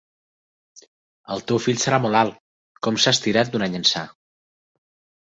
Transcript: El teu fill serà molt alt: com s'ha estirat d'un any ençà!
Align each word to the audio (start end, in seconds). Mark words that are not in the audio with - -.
El 1.35 1.43
teu 1.51 1.59
fill 1.65 1.77
serà 1.83 1.99
molt 2.05 2.19
alt: 2.21 2.39
com 2.87 2.97
s'ha 3.05 3.13
estirat 3.17 3.53
d'un 3.53 3.67
any 3.67 3.77
ençà! 3.81 4.03